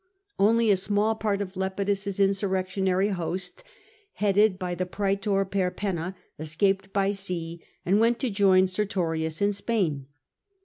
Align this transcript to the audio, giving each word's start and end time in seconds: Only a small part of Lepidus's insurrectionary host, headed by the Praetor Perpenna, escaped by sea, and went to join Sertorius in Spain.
Only 0.39 0.71
a 0.71 0.77
small 0.77 1.13
part 1.13 1.41
of 1.41 1.55
Lepidus's 1.55 2.19
insurrectionary 2.19 3.09
host, 3.09 3.63
headed 4.13 4.57
by 4.57 4.73
the 4.73 4.87
Praetor 4.87 5.45
Perpenna, 5.45 6.15
escaped 6.39 6.91
by 6.91 7.11
sea, 7.11 7.61
and 7.85 7.99
went 7.99 8.17
to 8.21 8.31
join 8.31 8.65
Sertorius 8.65 9.43
in 9.43 9.53
Spain. 9.53 10.07